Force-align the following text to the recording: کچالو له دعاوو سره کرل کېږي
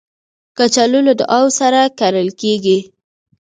کچالو 0.57 0.99
له 1.07 1.13
دعاوو 1.19 1.55
سره 1.59 1.79
کرل 1.99 2.29
کېږي 2.41 2.77